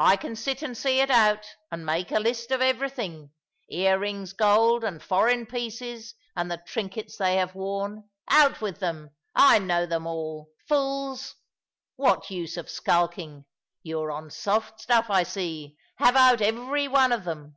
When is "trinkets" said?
6.66-7.16